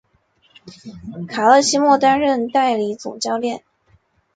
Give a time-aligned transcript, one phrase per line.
[1.27, 3.63] 卡勒西莫担任代理总教练。